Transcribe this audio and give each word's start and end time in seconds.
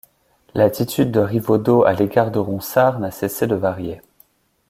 L'attitude 0.55 1.11
de 1.11 1.19
Rivaudeau 1.19 1.83
à 1.83 1.93
l'égard 1.93 2.31
de 2.31 2.39
Ronsard 2.39 2.97
n'a 2.99 3.11
cessé 3.11 3.45
de 3.45 3.53
varier. 3.53 4.01